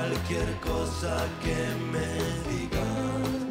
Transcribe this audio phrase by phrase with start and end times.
[0.00, 1.58] cualquier cosa que
[1.92, 2.08] me
[2.50, 3.49] digas.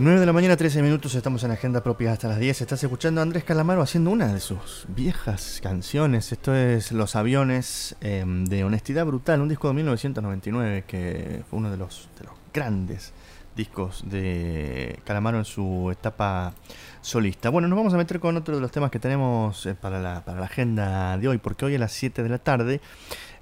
[0.00, 2.60] 9 de la mañana, 13 minutos, estamos en Agenda Propia hasta las 10.
[2.60, 6.30] Estás escuchando a Andrés Calamaro haciendo una de sus viejas canciones.
[6.30, 11.72] Esto es Los Aviones em, de Honestidad Brutal, un disco de 1999 que fue uno
[11.72, 13.12] de los, de los grandes
[13.56, 16.54] discos de Calamaro en su etapa
[17.00, 17.50] solista.
[17.50, 20.24] Bueno, nos vamos a meter con otro de los temas que tenemos eh, para la,
[20.24, 22.80] para la agenda de hoy, porque hoy a las 7 de la tarde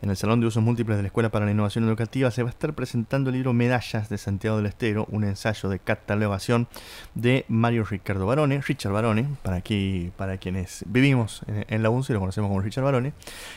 [0.02, 2.48] en el Salón de Usos Múltiples de la Escuela para la Innovación Educativa se va
[2.48, 6.68] a estar presentando el libro Medallas de Santiago del Estero, un ensayo de catalogación
[7.14, 12.20] de Mario Ricardo Barone, Richard Barone, para, aquí, para quienes vivimos en, la UNCE, lo
[12.20, 13.12] conocemos como Richard Barone,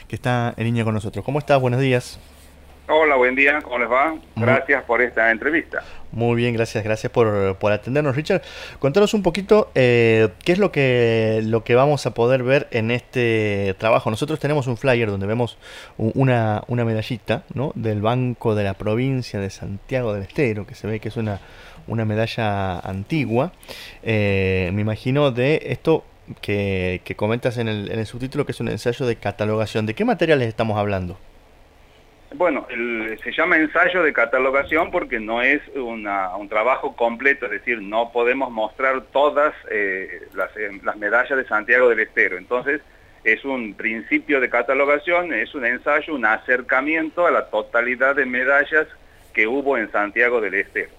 [0.07, 1.23] que está en línea con nosotros.
[1.25, 1.59] ¿Cómo estás?
[1.59, 2.19] Buenos días.
[2.91, 4.15] Hola, buen día, ¿cómo les va?
[4.35, 5.83] Gracias por esta entrevista.
[6.11, 8.41] Muy bien, gracias, gracias por, por atendernos, Richard.
[8.79, 12.89] Contanos un poquito eh, qué es lo que, lo que vamos a poder ver en
[12.89, 14.09] este trabajo.
[14.09, 15.59] Nosotros tenemos un flyer donde vemos
[15.99, 17.73] una, una medallita ¿no?
[17.75, 21.39] del Banco de la Provincia de Santiago del Estero, que se ve que es una,
[21.85, 23.51] una medalla antigua.
[24.01, 26.03] Eh, me imagino de esto
[26.41, 29.85] que, que comentas en el, en el subtítulo, que es un ensayo de catalogación.
[29.85, 31.19] ¿De qué materiales estamos hablando?
[32.35, 32.67] Bueno,
[33.23, 38.51] se llama ensayo de catalogación porque no es un trabajo completo, es decir, no podemos
[38.51, 40.21] mostrar todas eh,
[40.57, 42.37] eh, las, medallas de Santiago del Estero.
[42.37, 42.81] Entonces,
[43.23, 48.87] es un principio de catalogación, es un ensayo, un acercamiento a la totalidad de medallas
[49.33, 50.91] que hubo en Santiago del Estero.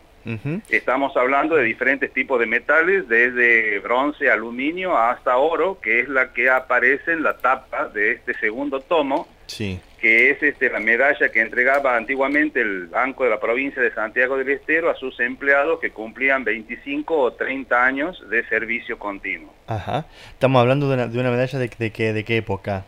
[0.68, 6.32] Estamos hablando de diferentes tipos de metales, desde bronce, aluminio hasta oro, que es la
[6.34, 11.28] que aparece en la tapa de este segundo tomo, sí que es este, la medalla
[11.31, 15.78] que entregaba antiguamente el Banco de la Provincia de Santiago del Estero a sus empleados
[15.78, 19.53] que cumplían 25 o 30 años de servicio continuo.
[19.66, 20.06] Ajá.
[20.33, 22.87] Estamos hablando de una, de una medalla de, de, qué, de qué época.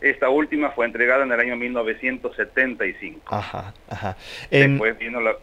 [0.00, 3.20] Esta última fue entregada en el año 1975.
[3.32, 4.16] Ajá, ajá.
[4.50, 5.36] Después vino la,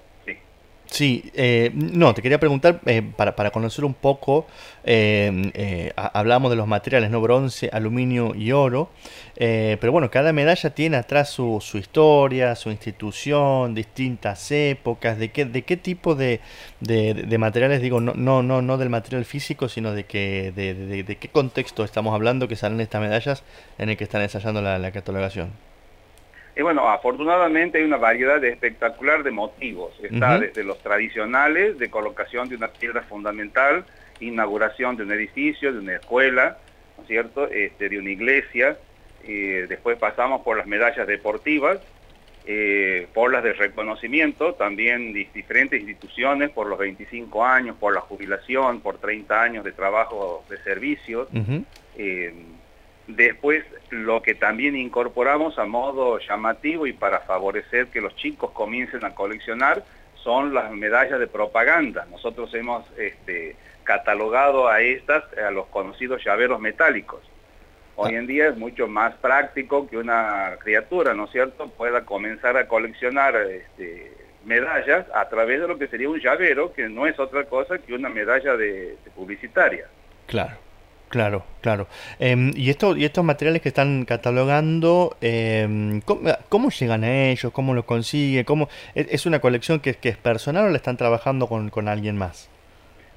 [0.89, 4.47] Sí, eh, no, te quería preguntar, eh, para, para, conocer un poco,
[4.85, 7.19] eh, eh hablamos de los materiales, ¿no?
[7.21, 8.89] Bronce, aluminio y oro,
[9.35, 15.45] pero bueno, cada medalla tiene atrás su, su, historia, su institución, distintas épocas, de qué,
[15.45, 16.39] de qué tipo de,
[16.79, 21.27] de, materiales, digo, no, no, no, no del material físico, sino de, que, de, qué
[21.29, 23.43] contexto estamos hablando que salen estas medallas
[23.77, 25.51] en el que están ensayando la catalogación.
[26.61, 29.93] Bueno, afortunadamente hay una variedad espectacular de motivos.
[30.01, 33.85] Está desde los tradicionales, de colocación de una piedra fundamental,
[34.19, 36.57] inauguración de un edificio, de una escuela,
[36.97, 38.77] ¿no es cierto?, este, de una iglesia.
[39.23, 41.79] después pasamos por las medallas deportivas,
[42.49, 48.79] eh, por las de reconocimiento, también diferentes instituciones por los 25 años, por la jubilación,
[48.79, 51.27] por 30 años de trabajo de servicios.
[53.07, 59.05] Después, lo que también incorporamos a modo llamativo y para favorecer que los chicos comiencen
[59.05, 59.83] a coleccionar
[60.15, 62.05] son las medallas de propaganda.
[62.11, 63.55] Nosotros hemos este,
[63.85, 67.21] catalogado a estas, a los conocidos llaveros metálicos.
[67.95, 72.57] Hoy en día es mucho más práctico que una criatura, ¿no es cierto?, pueda comenzar
[72.57, 74.11] a coleccionar este,
[74.45, 77.93] medallas a través de lo que sería un llavero, que no es otra cosa que
[77.93, 79.87] una medalla de publicitaria.
[80.27, 80.66] Claro.
[81.09, 81.87] Claro, claro.
[82.19, 86.01] Em, y, esto, y estos materiales que están catalogando, eh,
[86.49, 87.51] ¿cómo, llegan a ellos?
[87.53, 88.43] ¿Cómo los consigue?
[88.43, 92.17] ¿Cómo, ¿Es una colección que, que es personal o la están trabajando con, con alguien
[92.17, 92.49] más?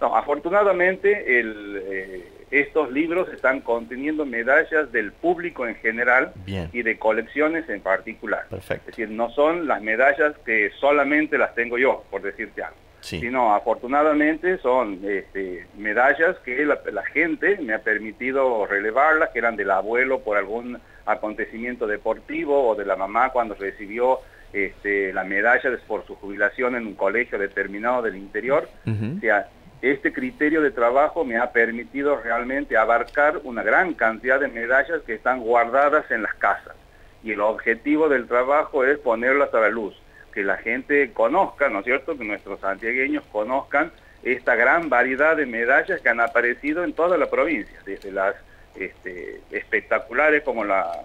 [0.00, 6.98] No, afortunadamente el, eh, estos libros están conteniendo medallas del público en general y de
[6.98, 8.46] colecciones en particular.
[8.48, 8.90] Perfecto.
[8.90, 13.54] Es decir, no son las medallas que solamente las tengo yo, por decirte algo sino
[13.54, 19.70] afortunadamente son este, medallas que la, la, gente me ha permitido relevarlas, que eran del
[19.70, 24.20] abuelo por algún acontecimiento deportivo o de la mamá cuando recibió
[24.52, 28.68] este, la medalla por su jubilación en un colegio determinado del interior.
[28.86, 29.48] O sea,
[29.80, 35.14] este criterio de trabajo me ha permitido realmente abarcar una gran cantidad de medallas que
[35.14, 36.74] están guardadas en las casas.
[37.22, 39.94] Y el objetivo del trabajo es ponerlas a la luz,
[40.32, 43.92] que la gente conozca, ¿no es cierto?, que nuestros santiagueños conozcan
[44.22, 48.34] esta gran variedad de medallas que han aparecido en toda la provincia, desde las
[48.76, 51.04] este, espectaculares como la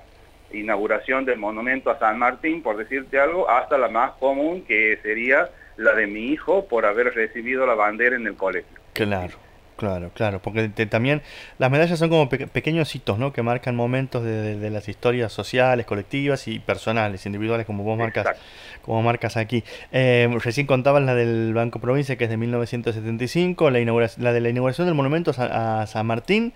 [0.51, 5.49] inauguración del monumento a San Martín, por decirte algo, hasta la más común que sería
[5.77, 8.77] la de mi hijo por haber recibido la bandera en el colegio.
[8.93, 9.37] Claro,
[9.75, 11.21] claro, claro, porque también
[11.57, 13.33] las medallas son como pequeños hitos, ¿no?
[13.33, 18.27] Que marcan momentos de, las historias sociales, colectivas y personales, individuales, como vos marcas,
[18.81, 19.63] como marcas aquí.
[19.91, 24.49] Eh, recién contabas la del Banco Provincia, que es de 1975, la, la de la
[24.49, 26.53] inauguración del monumento a, San Martín,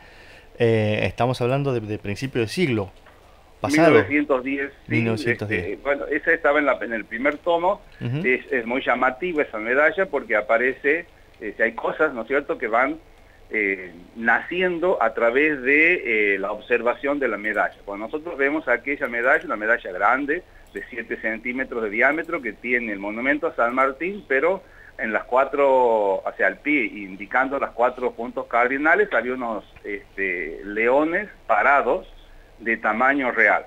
[0.58, 2.92] eh, estamos hablando de, de principio de siglo.
[4.88, 5.42] 1910.
[5.42, 7.82] Este, bueno, esa estaba en, la, en el primer tomo.
[8.00, 11.06] es, muy llamativa esa medalla porque aparece,
[11.42, 12.98] eh, hay cosas, ¿no es cierto?, que van
[13.52, 17.78] eh, naciendo a través de eh, la observación de la medalla.
[17.86, 20.44] Cuando nosotros vemos aquella medalla, una medalla grande,
[20.74, 24.62] de 7 centímetros de diámetro, que tiene el monumento a San Martín, pero
[25.00, 31.30] en las cuatro, hacia el pie, indicando las cuatro puntos cardinales, había unos este, leones
[31.48, 32.08] parados,
[32.60, 33.66] de tamaño real.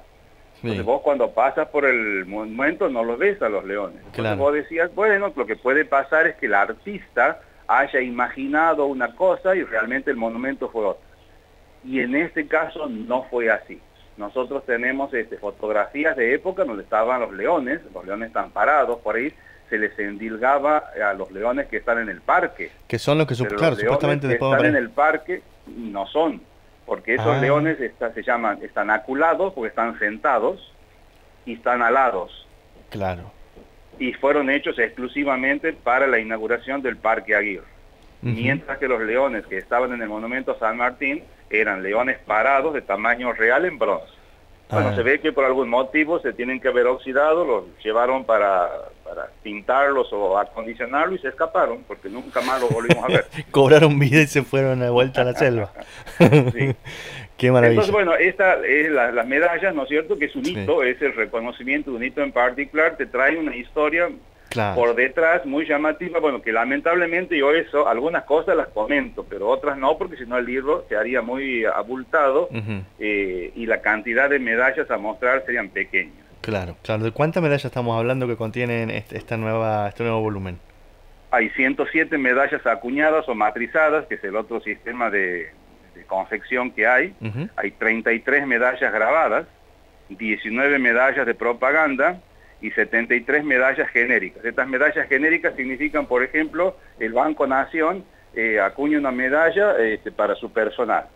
[0.57, 4.01] Entonces vos cuando pasas por el monumento no los ves a los leones.
[4.07, 7.41] Entonces vos decías, bueno, lo que puede pasar es que el artista
[7.79, 11.07] haya imaginado una cosa y realmente el monumento fue otra.
[11.85, 13.81] Y en este caso no fue así.
[14.17, 19.17] Nosotros tenemos este, fotografías de época donde estaban los leones, los leones están parados por
[19.17, 19.33] ahí,
[19.71, 22.71] se les endilgaba a los leones que están en el parque.
[22.87, 26.41] Que son los que, claro, supuestamente que están en el parque no son
[26.87, 27.41] porque esos ah.
[27.41, 30.73] leones se llaman, están aculados porque están sentados
[31.47, 32.47] y están alados.
[32.91, 33.31] Claro.
[33.99, 37.67] Y fueron hechos exclusivamente para la inauguración del Parque Aguirre.
[38.23, 42.81] Mientras que los leones que estaban en el monumento San Martín eran leones parados de
[42.81, 44.22] tamaño real en bronce.
[44.73, 44.97] Bueno, ah.
[44.97, 48.71] se ve que por algún motivo se tienen que haber oxidado, los llevaron para,
[49.05, 53.27] para pintarlos o acondicionarlos y se escaparon, porque nunca más los volvimos a ver.
[53.51, 55.71] Cobraron vida y se fueron de vuelta a la selva.
[56.19, 56.75] sí.
[57.37, 57.83] Qué maravilla.
[57.83, 60.17] Entonces, bueno, esta es la, las medallas, ¿no es cierto?
[60.17, 63.57] Que es un hito, es el reconocimiento de un hito en particular, te trae una
[63.57, 64.09] historia
[64.75, 69.79] por detrás muy llamativa, bueno, que lamentablemente yo eso, algunas cosas las comento, pero otras
[69.79, 72.49] no, porque si no el libro se haría muy abultado
[72.99, 76.15] eh, y la cantidad de medallas a mostrar serían pequeñas.
[76.41, 77.05] Claro, claro.
[77.05, 80.59] ¿De cuántas medallas estamos hablando que contienen este, esta nueva, este nuevo volumen?
[81.31, 85.51] Hay 107 medallas acuñadas o matrizadas, que es el otro sistema de,
[86.07, 87.15] confección que hay.
[87.57, 89.47] Hay 33 medallas grabadas,
[90.11, 92.21] 19 medallas de propaganda,
[92.63, 94.45] y 73 medallas genéricas.
[94.45, 98.05] Estas medallas genéricas significan, por ejemplo, el Banco Nación
[98.35, 101.07] eh, acuña una medalla este, para su personal,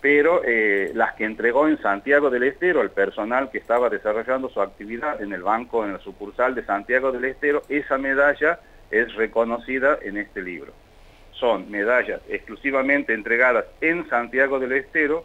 [0.00, 4.60] pero eh, las que entregó en Santiago del Estero al personal que estaba desarrollando su
[4.60, 8.58] actividad en el banco, en la sucursal de Santiago del Estero, esa medalla
[8.90, 10.72] es reconocida en este libro.
[11.32, 15.24] Son medallas exclusivamente entregadas en Santiago del Estero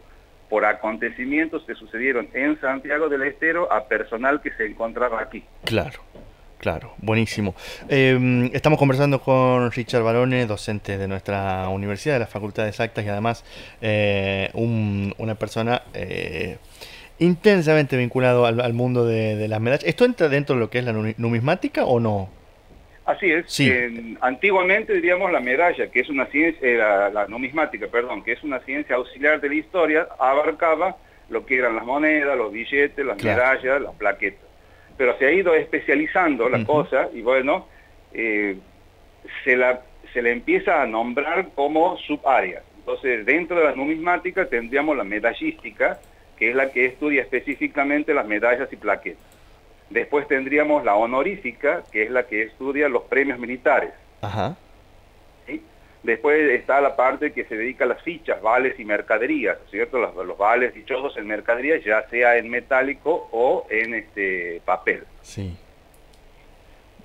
[0.52, 5.46] por acontecimientos que sucedieron en Santiago del Estero a personal que se encontraba aquí.
[5.64, 6.02] Claro.
[6.60, 7.56] Claro, buenísimo.
[7.88, 13.04] Em, estamos conversando con Richard Barone, docente de nuestra universidad, de la Facultad de Exactas
[13.04, 13.44] y además
[13.82, 16.58] eh, una persona eh,
[17.18, 19.86] intensamente vinculado al, mundo de, de, las medallas.
[19.86, 22.30] ¿Esto entra dentro de lo que es la numismática o no?
[23.12, 23.62] Así es.
[24.22, 28.60] antiguamente diríamos la medalla, que es una ciencia, eh, la, numismática, perdón, que es una
[28.60, 30.96] ciencia auxiliar de la historia, abarcaba
[31.30, 34.46] lo que eran las monedas, los billetes, las medallas, las plaquetas.
[34.98, 37.68] Pero se ha ido especializando la cosa y bueno,
[38.14, 38.58] eh,
[39.44, 39.82] se, la,
[40.14, 42.62] se le empieza a nombrar como subárea.
[42.78, 46.00] Entonces, dentro de la numismática tendríamos la medallística,
[46.38, 49.31] que es la que estudia específicamente las medallas y plaquetas.
[49.92, 53.92] Después tendríamos la honorífica, que es la que estudia los premios militares.
[54.22, 54.56] Ajá.
[56.04, 60.00] Después está la parte que se dedica a las fichas, vales y mercaderías, ¿cierto?
[60.00, 65.04] Los, los vales dichosos en mercaderías, ya sea en metálico o en este papel.
[65.22, 65.56] Sí.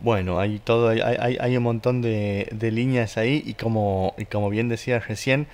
[0.01, 4.25] Bueno, hay todo, hay, hay, hay un montón de, de, líneas ahí y como, y
[4.27, 5.47] como bien decía recién,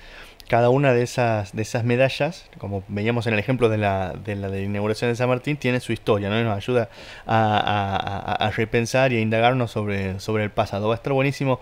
[0.47, 4.35] cada una de esas, de esas medallas, como veíamos en el ejemplo de la, de
[4.35, 6.43] la de inauguración de San Martín, tiene su historia, ¿no?
[6.43, 6.89] nos ayuda
[7.25, 10.87] a, a, repensar y a indagarnos sobre, sobre el pasado.
[10.87, 11.61] Va a estar buenísimo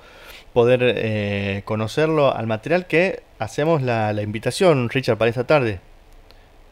[0.54, 5.80] poder eh, conocerlo al material que hacemos la, la invitación, Richard, para esta tarde.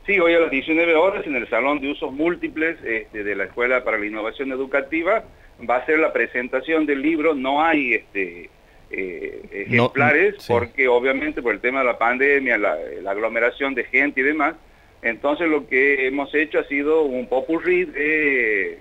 [0.06, 3.44] Sí, hoy a las 19 horas en el Salón de Usos Múltiples este, de la
[3.46, 5.24] Escuela para la Innovación Educativa
[5.68, 7.36] va a ser la presentación del libro.
[7.36, 8.50] No hay este,
[8.92, 12.78] eh, ejemplares porque obviamente por el tema de la pandemia, la,
[13.08, 14.56] aglomeración de gente y demás,
[15.02, 18.80] entonces lo que hemos hecho ha sido un popurrí de,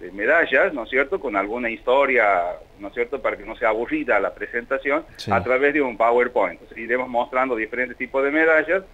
[0.00, 3.70] de medallas, ¿no es cierto?, con alguna historia, ¿no es cierto?, para que no sea
[3.70, 6.60] aburrida la presentación, a través de un PowerPoint.
[6.60, 8.84] Entonces iremos mostrando diferentes tipos de medallas.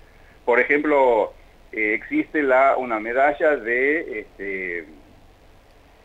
[0.45, 1.33] Por ejemplo,
[1.73, 4.85] eh, existe la, una medalla de este,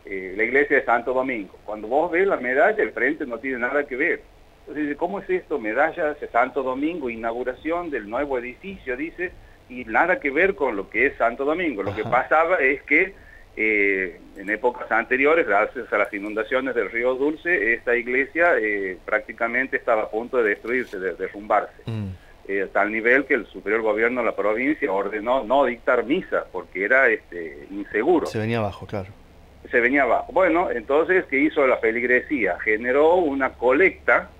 [0.04, 1.56] eh, la iglesia de Santo Domingo.
[1.64, 4.22] Cuando vos ves la medalla, el frente no tiene nada que ver.
[4.70, 5.58] Entonces, ¿cómo es esto?
[5.58, 9.32] Medalla de Santo Domingo, inauguración del nuevo edificio, dice,
[9.68, 11.82] y nada que ver con lo que es Santo Domingo.
[11.82, 13.12] Lo que pasaba es que
[13.56, 18.52] eh, en épocas anteriores, gracias a las inundaciones del río Dulce, esta iglesia
[19.04, 21.82] prácticamente estaba a punto de destruirse, de derrumbarse.
[21.86, 22.10] Mm.
[22.48, 26.84] Eh, tal nivel que el superior gobierno de la provincia ordenó no dictar misa porque
[26.84, 28.26] era este, inseguro.
[28.26, 29.08] Se venía abajo, claro.
[29.70, 30.32] Se venía abajo.
[30.32, 32.58] Bueno, entonces, ¿qué hizo la feligresía?
[32.60, 34.30] Generó una colecta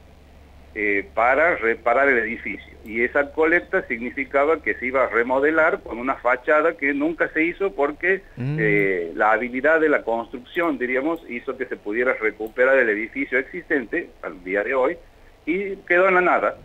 [0.75, 2.73] eh, para reparar el edificio.
[2.85, 7.45] Y esa colecta significaba que se iba a remodelar con una fachada que nunca se
[7.45, 8.57] hizo porque mm.
[8.61, 14.11] eh, la habilidad de la construcción, diríamos, hizo que se pudiera recuperar el edificio existente
[14.23, 14.97] al día de hoy
[15.45, 16.57] y quedó en la nada.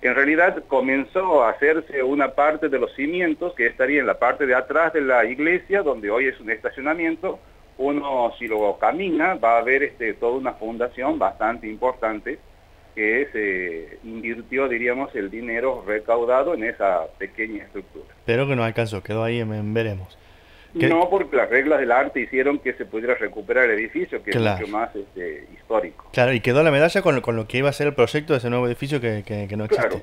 [0.00, 4.46] En realidad comenzó a hacerse una parte de los cimientos que estaría en la parte
[4.46, 7.38] de atrás de la iglesia, donde hoy es un estacionamiento.
[7.76, 12.38] Uno, si lo camina, va a ver este, toda una fundación bastante importante
[12.94, 18.14] que se invirtió, diríamos, el dinero recaudado en esa pequeña estructura.
[18.26, 20.18] Pero que no alcanzó, quedó ahí en veremos.
[20.74, 24.36] No, porque las reglas del arte hicieron que se pudiera recuperar el edificio, que es
[24.36, 26.06] mucho más este, histórico.
[26.12, 28.38] Claro, y quedó la medalla con, con, lo que iba a ser el proyecto de
[28.38, 30.02] ese nuevo edificio que, que, no existe.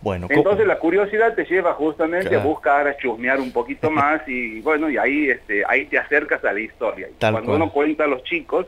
[0.00, 4.60] Bueno, Entonces la curiosidad te lleva justamente a buscar, a chusmear un poquito más y
[4.60, 7.08] bueno, y ahí, este, ahí te acercas a la historia.
[7.18, 8.66] Cuando uno cuenta a los chicos,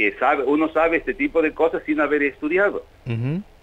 [0.00, 2.84] que sabe, uno sabe este tipo de cosas sin haber estudiado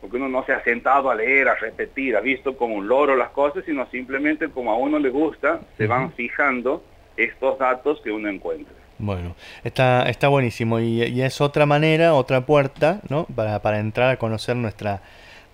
[0.01, 3.15] porque uno no se ha sentado a leer, a repetir, ha visto como un loro
[3.15, 6.83] las cosas, sino simplemente como a uno le gusta, se van fijando
[7.15, 8.73] estos datos que uno encuentra.
[8.99, 13.25] Bueno, está, está buenísimo y, es otra manera, otra puerta, ¿no?
[13.25, 15.01] Para, para entrar a conocer nuestra,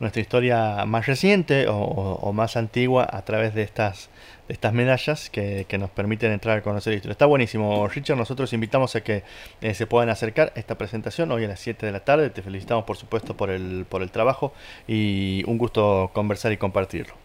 [0.04, 4.10] nuestra historia más reciente o, más antigua a través de estas,
[4.48, 7.14] estas medallas que, nos permiten entrar a conocer la historia.
[7.14, 8.18] Está buenísimo, Richard.
[8.18, 9.24] Nosotros invitamos a que
[9.62, 12.30] eh, se puedan acercar a esta presentación hoy a las 7 de la tarde.
[12.30, 14.54] Te felicitamos, por supuesto, por el, por el trabajo
[14.88, 17.16] y un gusto conversar y compartirlo.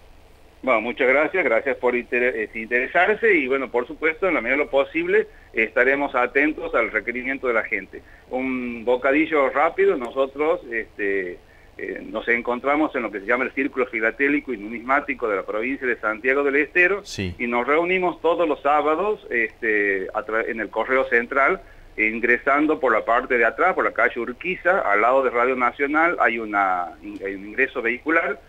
[0.61, 4.65] Bueno, muchas gracias, gracias por eh, interesarse y bueno, por supuesto, en la medida de
[4.65, 8.03] lo posible estaremos atentos al requerimiento de la gente.
[8.31, 11.39] Un bocadillo rápido, nosotros este,
[11.79, 15.45] eh, nos encontramos en lo que se llama el Círculo Filatélico y Numismático de la
[15.45, 20.09] provincia de Santiago del Estero y nos reunimos todos los sábados este,
[20.49, 21.61] en el Correo Central,
[21.97, 26.17] ingresando por la parte de atrás, por la calle Urquiza, al lado de Radio Nacional
[26.19, 28.41] hay, una, un ingreso vehicular,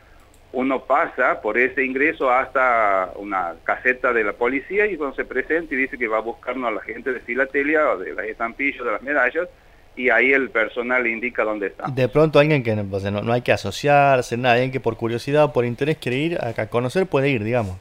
[0.51, 5.75] uno pasa por ese ingreso hasta una caseta de la policía y cuando se presenta
[5.75, 8.83] y dice que va a buscarnos a la gente de filatelia o de las estampillas,
[8.83, 9.47] de las medallas,
[9.99, 11.89] y ahí el personal indica dónde está.
[11.89, 15.51] De pronto alguien que no, no hay que asociarse, nada, alguien que por curiosidad o
[15.51, 17.75] por interés quiere ir a, conocer puede ir, digamos.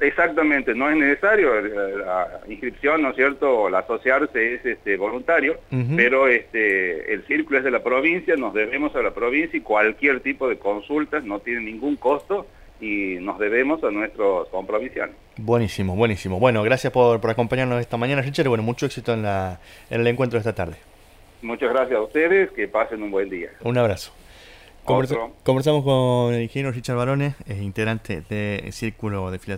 [0.00, 3.68] Exactamente, no es necesario eh, la inscripción, ¿no es cierto?
[3.68, 5.60] El asociarse es este, voluntario,
[5.94, 10.18] pero este, el círculo es de la provincia, nos debemos a la provincia y cualquier
[10.20, 12.48] tipo de consultas no tiene ningún costo
[12.80, 15.14] y nos debemos a nuestros compromisiones.
[15.36, 16.40] Buenísimo, buenísimo.
[16.40, 20.06] Bueno, gracias por, por acompañarnos esta mañana, Richard, bueno, mucho éxito en, la, en el
[20.08, 20.76] encuentro de esta tarde.
[21.44, 23.50] Muchas gracias a ustedes, que pasen un buen día.
[23.62, 24.12] Un abrazo.
[24.84, 29.52] conversamos con el ingeniero Richard Barones, integrante del Círculo de Filatelia.